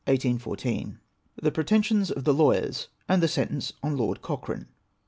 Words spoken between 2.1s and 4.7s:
THE LAWYERS, AND THE SENTENCE ON LORD COCHRANE.